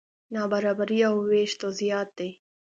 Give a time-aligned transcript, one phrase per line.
[0.33, 2.29] نابرابري او وېش توضیحات دي.